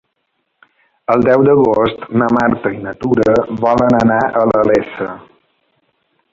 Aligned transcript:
El 1.15 1.25
deu 1.27 1.43
d'agost 1.47 2.07
na 2.23 2.31
Marta 2.39 2.73
i 2.79 2.83
na 2.87 2.95
Tura 3.05 3.37
volen 3.69 3.99
anar 4.01 4.19
a 4.43 4.45
la 4.55 4.67
Iessa. 4.81 5.13